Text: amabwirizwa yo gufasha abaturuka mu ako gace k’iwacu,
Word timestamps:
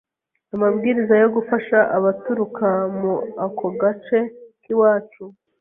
amabwirizwa 0.55 1.15
yo 1.23 1.29
gufasha 1.35 1.77
abaturuka 1.97 2.67
mu 2.99 3.13
ako 3.45 3.65
gace 3.81 4.19
k’iwacu, 4.61 5.23